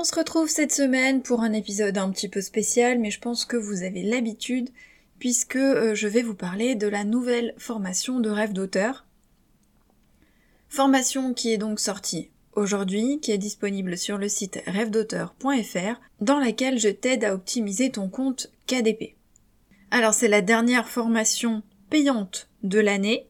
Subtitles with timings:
[0.00, 3.44] On se retrouve cette semaine pour un épisode un petit peu spécial, mais je pense
[3.44, 4.70] que vous avez l'habitude,
[5.18, 9.06] puisque euh, je vais vous parler de la nouvelle formation de rêve d'auteur.
[10.68, 16.78] Formation qui est donc sortie aujourd'hui, qui est disponible sur le site rêvedauteur.fr, dans laquelle
[16.78, 19.16] je t'aide à optimiser ton compte KDP.
[19.90, 23.26] Alors c'est la dernière formation payante de l'année,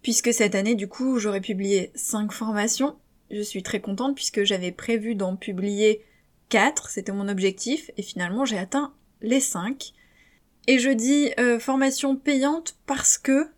[0.00, 2.96] puisque cette année du coup j'aurais publié 5 formations
[3.30, 6.02] je suis très contente puisque j'avais prévu d'en publier
[6.48, 9.92] 4, c'était mon objectif, et finalement j'ai atteint les 5.
[10.68, 13.48] Et je dis euh, formation payante parce que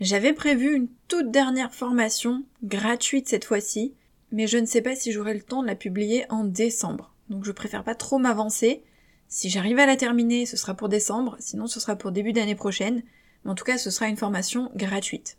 [0.00, 3.94] j'avais prévu une toute dernière formation, gratuite cette fois-ci,
[4.32, 7.14] mais je ne sais pas si j'aurai le temps de la publier en décembre.
[7.28, 8.82] Donc je préfère pas trop m'avancer.
[9.28, 12.54] Si j'arrive à la terminer, ce sera pour décembre, sinon ce sera pour début d'année
[12.54, 13.02] prochaine,
[13.44, 15.38] mais en tout cas ce sera une formation gratuite.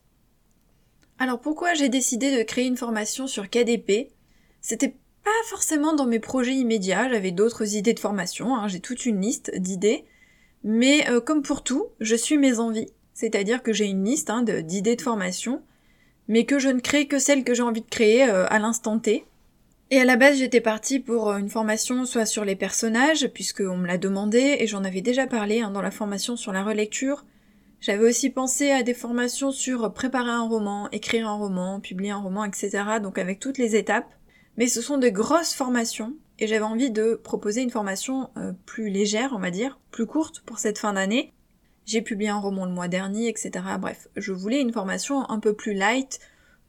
[1.19, 4.11] Alors pourquoi j'ai décidé de créer une formation sur KDP
[4.61, 9.07] C'était pas forcément dans mes projets immédiats, j'avais d'autres idées de formation, hein, j'ai toute
[9.07, 10.05] une liste d'idées,
[10.63, 12.91] mais euh, comme pour tout, je suis mes envies.
[13.13, 15.63] C'est-à-dire que j'ai une liste hein, d'idées de, formation,
[16.27, 18.99] mais que je ne crée que celles que j'ai envie de créer euh, à l'instant
[18.99, 19.25] T.
[19.89, 23.77] Et à la base, j'étais partie pour euh, une formation soit sur les personnages, puisqu'on
[23.77, 27.25] me l'a demandé, et j'en avais déjà parlé hein, dans la formation sur la relecture,
[27.81, 32.17] j'avais aussi pensé à des formations sur préparer un roman, écrire un roman, publier un
[32.17, 32.83] roman, etc.
[33.01, 34.11] Donc avec toutes les étapes.
[34.57, 38.89] Mais ce sont de grosses formations et j'avais envie de proposer une formation euh, plus
[38.89, 41.33] légère, on va dire, plus courte pour cette fin d'année.
[41.85, 43.51] J'ai publié un roman le mois dernier, etc.
[43.79, 46.19] Bref, je voulais une formation un peu plus light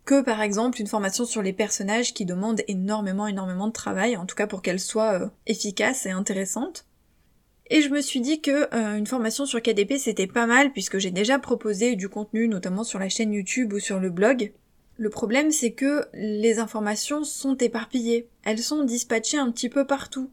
[0.04, 4.26] que par exemple une formation sur les personnages qui demande énormément, énormément de travail, en
[4.26, 6.86] tout cas pour qu'elle soit euh, efficace et intéressante.
[7.68, 10.98] Et je me suis dit que euh, une formation sur KDP c'était pas mal puisque
[10.98, 14.52] j'ai déjà proposé du contenu notamment sur la chaîne YouTube ou sur le blog.
[14.98, 20.30] Le problème c'est que les informations sont éparpillées, elles sont dispatchées un petit peu partout.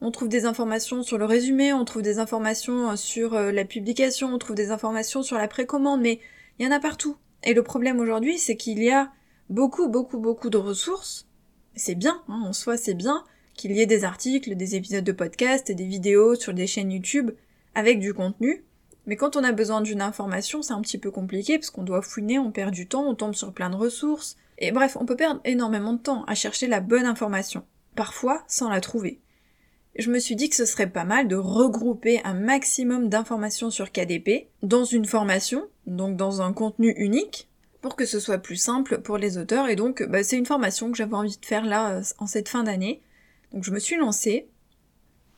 [0.00, 3.64] On trouve des informations sur le résumé, on trouve des informations euh, sur euh, la
[3.64, 6.20] publication, on trouve des informations sur la précommande, mais
[6.58, 7.16] il y en a partout.
[7.42, 9.12] Et le problème aujourd'hui c'est qu'il y a
[9.50, 11.26] beaucoup beaucoup beaucoup de ressources.
[11.76, 13.22] C'est bien, hein, en soi c'est bien,
[13.54, 17.32] qu'il y ait des articles, des épisodes de podcast des vidéos sur des chaînes YouTube
[17.74, 18.64] avec du contenu.
[19.06, 22.02] Mais quand on a besoin d'une information, c'est un petit peu compliqué parce qu'on doit
[22.02, 24.36] fouiner, on perd du temps, on tombe sur plein de ressources.
[24.58, 27.64] Et bref, on peut perdre énormément de temps à chercher la bonne information.
[27.96, 29.20] Parfois sans la trouver.
[29.96, 33.92] Je me suis dit que ce serait pas mal de regrouper un maximum d'informations sur
[33.92, 37.48] KDP dans une formation, donc dans un contenu unique,
[37.80, 39.68] pour que ce soit plus simple pour les auteurs.
[39.68, 42.48] Et donc, bah, c'est une formation que j'avais envie de faire là, euh, en cette
[42.48, 43.02] fin d'année.
[43.52, 44.48] Donc je me suis lancée.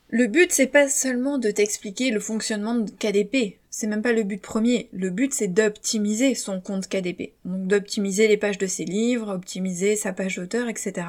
[0.09, 4.23] Le but c'est pas seulement de t'expliquer le fonctionnement de KDP, c'est même pas le
[4.23, 4.89] but premier.
[4.93, 7.33] Le but c'est d'optimiser son compte KDP.
[7.43, 11.07] Donc d'optimiser les pages de ses livres, optimiser sa page d'auteur, etc.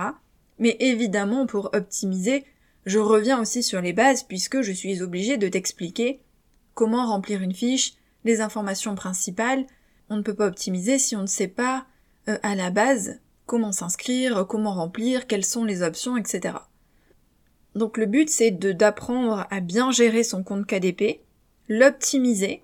[0.59, 2.45] Mais évidemment pour optimiser,
[2.87, 6.21] je reviens aussi sur les bases puisque je suis obligée de t'expliquer
[6.75, 7.95] comment remplir une fiche,
[8.25, 9.65] les informations principales.
[10.11, 11.87] On ne peut pas optimiser si on ne sait pas
[12.29, 16.55] euh, à la base comment s'inscrire, comment remplir, quelles sont les options, etc.
[17.79, 21.21] Donc le but c'est d'apprendre à bien gérer son compte KDP,
[21.69, 22.63] l'optimiser,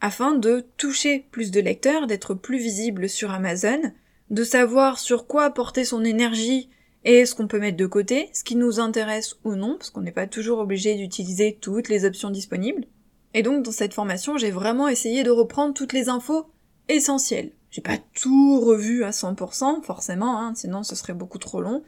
[0.00, 3.92] afin de toucher plus de lecteurs, d'être plus visible sur Amazon,
[4.30, 6.70] de savoir sur quoi porter son énergie
[7.04, 10.00] et ce qu'on peut mettre de côté, ce qui nous intéresse ou non, parce qu'on
[10.00, 12.86] n'est pas toujours obligé d'utiliser toutes les options disponibles.
[13.34, 16.46] Et donc dans cette formation, j'ai vraiment essayé de reprendre toutes les infos
[16.88, 17.52] essentielles.
[17.70, 21.82] J'ai pas tout revu à 100%, forcément, hein, sinon ce serait beaucoup trop long,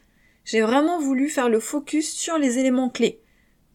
[0.47, 3.21] j'ai vraiment voulu faire le focus sur les éléments clés,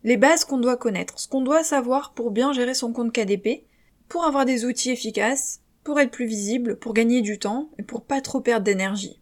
[0.03, 3.65] les bases qu'on doit connaître, ce qu'on doit savoir pour bien gérer son compte KDP,
[4.07, 8.05] pour avoir des outils efficaces, pour être plus visible, pour gagner du temps et pour
[8.05, 9.21] pas trop perdre d'énergie.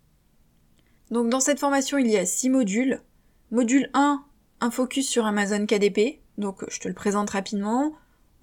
[1.10, 3.02] Donc dans cette formation, il y a six modules.
[3.50, 4.24] Module 1,
[4.62, 6.22] un focus sur Amazon KDP.
[6.38, 7.94] Donc je te le présente rapidement.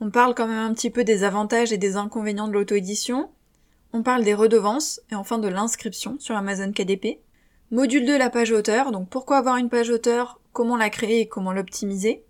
[0.00, 3.31] On parle quand même un petit peu des avantages et des inconvénients de l'auto-édition.
[3.93, 7.21] On parle des redevances et enfin de l'inscription sur Amazon KDP.
[7.72, 8.93] Module 2, la page auteur.
[8.93, 12.22] Donc pourquoi avoir une page auteur, comment la créer et comment l'optimiser?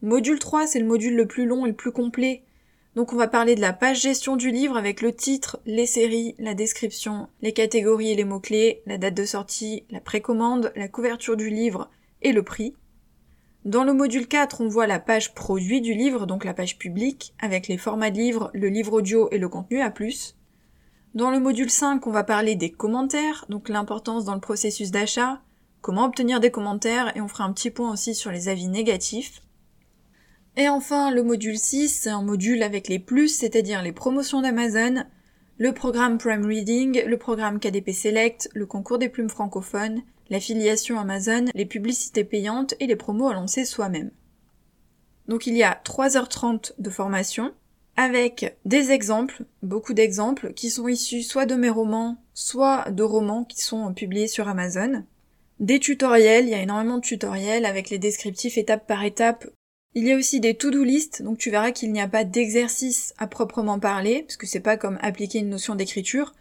[0.00, 2.44] Module 3, c'est le module le plus long et le plus complet.
[2.94, 6.36] Donc on va parler de la page gestion du livre avec le titre, les séries,
[6.38, 11.36] la description, les catégories et les mots-clés, la date de sortie, la précommande, la couverture
[11.36, 11.90] du livre
[12.22, 12.76] et le prix.
[13.64, 17.34] Dans le module 4, on voit la page produit du livre, donc la page publique,
[17.40, 20.37] avec les formats de livre, le livre audio et le contenu à plus.
[21.14, 25.40] Dans le module 5, on va parler des commentaires, donc l'importance dans le processus d'achat,
[25.80, 29.42] comment obtenir des commentaires et on fera un petit point aussi sur les avis négatifs.
[30.56, 35.04] Et enfin, le module 6, c'est un module avec les plus, c'est-à-dire les promotions d'Amazon,
[35.56, 41.46] le programme Prime Reading, le programme KDP Select, le concours des plumes francophones, l'affiliation Amazon,
[41.54, 44.10] les publicités payantes et les promos à lancer soi-même.
[45.26, 47.54] Donc il y a 3h30 de formation
[47.98, 53.42] avec des exemples, beaucoup d'exemples qui sont issus soit de mes romans, soit de romans
[53.42, 55.02] qui sont publiés sur Amazon.
[55.58, 59.48] Des tutoriels, il y a énormément de tutoriels avec les descriptifs étape par étape.
[59.96, 63.14] Il y a aussi des to-do list, donc tu verras qu'il n'y a pas d'exercice
[63.18, 66.36] à proprement parler, parce que c'est pas comme appliquer une notion d'écriture.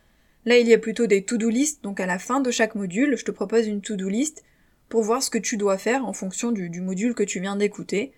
[0.46, 3.18] Là, il y a plutôt des to-do list, donc à la fin de chaque module,
[3.18, 4.44] je te propose une to-do list
[4.90, 7.56] pour voir ce que tu dois faire en fonction du, du module que tu viens
[7.56, 8.14] d'écouter.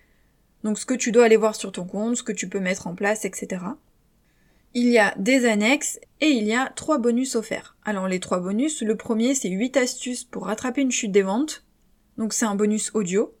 [0.64, 2.86] Donc ce que tu dois aller voir sur ton compte, ce que tu peux mettre
[2.86, 3.62] en place, etc.
[4.74, 7.76] Il y a des annexes et il y a trois bonus offerts.
[7.84, 11.64] Alors les trois bonus, le premier c'est 8 astuces pour rattraper une chute des ventes.
[12.18, 13.34] Donc c'est un bonus audio.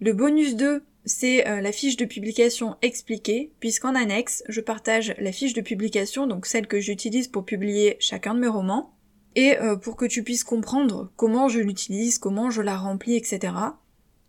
[0.00, 5.32] Le bonus 2, c'est euh, la fiche de publication expliquée, puisqu'en annexe, je partage la
[5.32, 8.92] fiche de publication, donc celle que j'utilise pour publier chacun de mes romans,
[9.36, 13.52] et euh, pour que tu puisses comprendre comment je l'utilise, comment je la remplis, etc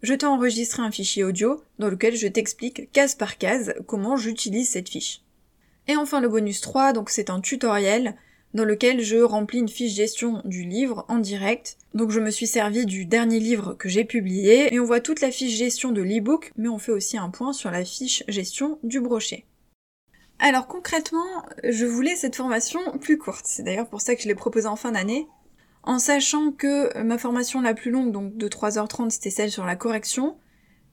[0.02, 4.70] je t'ai enregistré un fichier audio dans lequel je t'explique case par case comment j'utilise
[4.70, 5.22] cette fiche.
[5.88, 8.16] Et enfin le bonus 3, donc c'est un tutoriel
[8.56, 11.78] dans lequel je remplis une fiche gestion du livre en direct.
[11.94, 15.22] Donc je me suis servi du dernier livre que j'ai publié et on voit toute
[15.22, 18.80] la fiche gestion de l'ebook, mais on fait aussi un point sur la fiche gestion
[18.82, 19.46] du brochet.
[20.40, 23.46] Alors concrètement, je voulais cette formation plus courte.
[23.46, 25.28] C'est d'ailleurs pour ça que je l'ai proposée en fin d'année,
[25.86, 29.76] en sachant que ma formation la plus longue, donc de 3h30, c'était celle sur la
[29.76, 30.36] correction.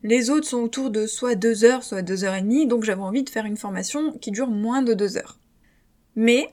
[0.03, 3.03] Les autres sont autour de soit 2 heures, soit 2 heures et demie, donc j'avais
[3.03, 5.39] envie de faire une formation qui dure moins de 2 heures.
[6.15, 6.51] Mais,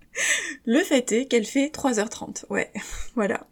[0.66, 2.70] le fait est qu'elle fait 3h30, ouais,
[3.14, 3.46] voilà.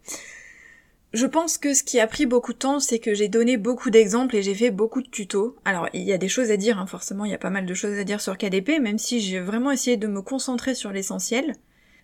[1.13, 3.89] Je pense que ce qui a pris beaucoup de temps, c'est que j'ai donné beaucoup
[3.89, 5.57] d'exemples et j'ai fait beaucoup de tutos.
[5.65, 7.65] Alors, il y a des choses à dire, hein, forcément, il y a pas mal
[7.65, 10.93] de choses à dire sur KDP, même si j'ai vraiment essayé de me concentrer sur
[10.93, 11.55] l'essentiel.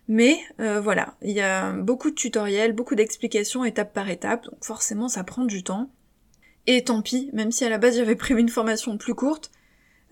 [0.08, 4.64] Mais euh, voilà, il y a beaucoup de tutoriels, beaucoup d'explications étape par étape, donc
[4.64, 5.90] forcément ça prend du temps.
[6.66, 9.50] Et tant pis, même si à la base j'avais prévu une formation plus courte,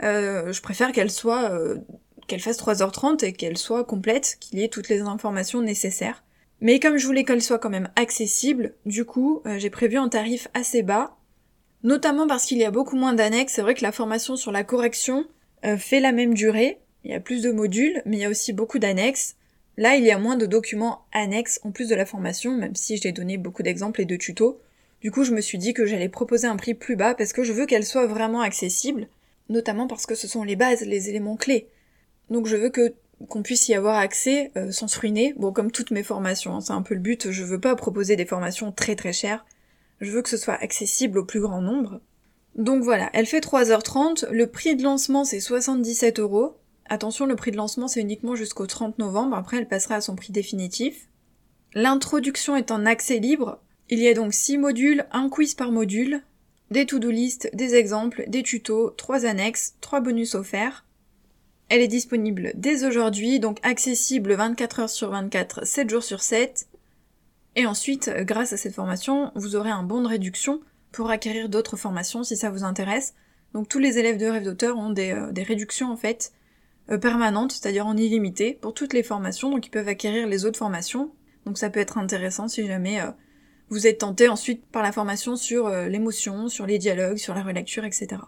[0.03, 1.79] euh, je préfère qu'elle soit euh,
[2.27, 6.23] qu'elle fasse 3h30 et qu'elle soit complète, qu'il y ait toutes les informations nécessaires.
[6.61, 10.49] Mais comme je voulais qu'elle soit quand même accessible, du coup j'ai prévu un tarif
[10.55, 11.17] assez bas,
[11.83, 13.55] notamment parce qu'il y a beaucoup moins d'annexes.
[13.55, 15.27] C'est vrai que la formation sur la correction
[15.77, 18.55] fait la même durée, il y a plus de modules, mais il y a aussi
[18.55, 19.37] beaucoup d'annexes.
[19.77, 22.97] Là, il y a moins de documents annexes en plus de la formation, même si
[22.97, 24.61] j'ai donné beaucoup d'exemples et de tutos.
[25.03, 27.45] Du coup, je me suis dit que j'allais proposer un prix plus bas parce que
[27.45, 29.09] je veux qu'elle soit vraiment accessible,
[29.51, 31.69] notamment parce que ce sont les bases, les éléments clés.
[32.31, 32.95] Donc je veux que
[33.29, 35.35] qu'on puisse y avoir accès euh, sans se ruiner.
[35.39, 38.15] Bon, comme toutes mes formations, hein, c'est un peu le but, je veux pas proposer
[38.15, 39.47] des formations très très chères.
[40.01, 42.01] Je veux que ce soit accessible au plus grand nombre.
[42.57, 46.57] Donc voilà, elle fait 3h30, le prix de lancement c'est 77 euros,
[46.89, 50.17] Attention, le prix de lancement c'est uniquement jusqu'au 30 novembre, après elle passera à son
[50.17, 51.09] prix définitif.
[51.75, 53.61] L'introduction est en accès libre.
[53.89, 56.23] Il y a donc 6 modules, un quiz par module,
[56.71, 60.85] des to-do list, des exemples, des tutos, 3 annexes, 3 bonus offerts.
[61.69, 66.69] Elle est disponible dès aujourd'hui, donc accessible 24 heures sur 24, 7 jours sur 7.
[67.57, 70.61] Et ensuite, grâce à cette formation, vous aurez un bon de réduction
[70.93, 73.15] pour acquérir d'autres formations si ça vous intéresse.
[73.53, 76.33] Donc tous les élèves de rêve d'auteur ont des, euh, réductions en fait
[77.01, 81.13] permanente, c'est-à-dire en illimité, pour toutes les formations, donc ils peuvent acquérir les autres formations.
[81.45, 83.11] Donc ça peut être intéressant si jamais euh,
[83.69, 87.43] vous êtes tenté ensuite par la formation sur euh, l'émotion, sur les dialogues, sur la
[87.43, 88.23] relecture, etc.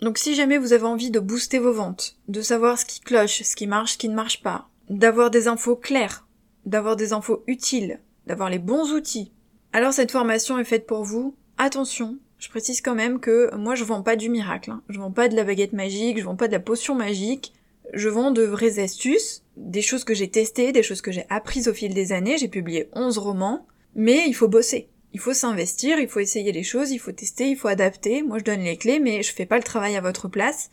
[0.00, 3.42] Donc si jamais vous avez envie de booster vos ventes, de savoir ce qui cloche,
[3.42, 6.26] ce qui marche, ce qui ne marche pas, d'avoir des infos claires,
[6.66, 9.32] d'avoir des infos utiles, d'avoir les bons outils,
[9.72, 11.34] alors cette formation est faite pour vous.
[11.56, 14.82] Attention, je précise quand même que moi je vends pas du miracle, hein.
[14.88, 17.52] je vends pas de la baguette magique, je vends pas de la potion magique,
[17.92, 21.68] je vends de vraies astuces, des choses que j'ai testées, des choses que j'ai apprises
[21.68, 24.88] au fil des années, j'ai publié 11 romans, mais il faut bosser.
[25.12, 28.22] Il faut s'investir, il faut essayer les choses, il faut tester, il faut adapter.
[28.22, 30.70] Moi je donne les clés, mais je fais pas le travail à votre place.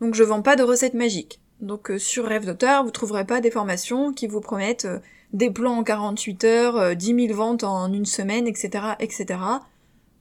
[0.00, 1.40] Donc je vends pas de recettes magiques.
[1.60, 4.98] Donc euh, sur Rêve d'auteur, vous trouverez pas des formations qui vous promettent euh,
[5.32, 9.38] des plans en 48 heures, 10 euh, 000 ventes en une semaine, etc., etc.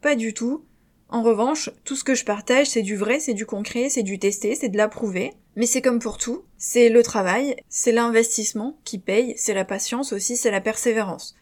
[0.02, 0.66] Pas du tout.
[1.10, 4.20] En revanche, tout ce que je partage, c'est du vrai, c'est du concret, c'est du
[4.20, 5.34] testé, c'est de l'approuver.
[5.56, 10.14] Mais c'est comme pour tout, c'est le travail, c'est l'investissement qui paye, c'est la patience
[10.14, 11.36] aussi, c'est la persévérance.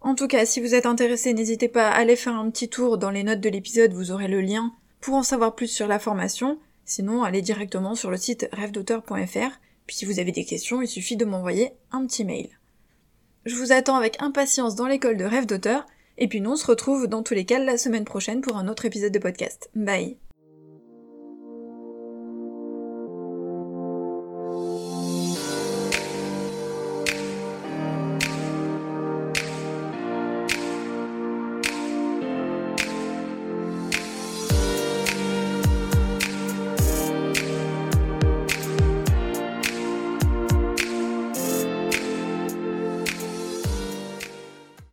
[0.00, 2.96] En tout cas, si vous êtes intéressé, n'hésitez pas à aller faire un petit tour
[2.98, 5.98] dans les notes de l'épisode, vous aurez le lien pour en savoir plus sur la
[5.98, 6.58] formation.
[6.84, 9.58] Sinon, allez directement sur le site rêvedauteur.fr.
[9.86, 12.50] Puis si vous avez des questions, il suffit de m'envoyer un petit mail.
[13.44, 15.86] Je vous attends avec impatience dans l'école de rêve d'auteur,
[16.18, 18.68] et puis nous on se retrouve dans tous les cas la semaine prochaine pour un
[18.68, 19.70] autre épisode de podcast.
[19.74, 20.16] Bye